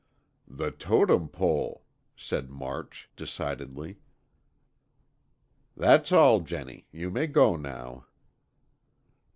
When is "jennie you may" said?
6.39-7.27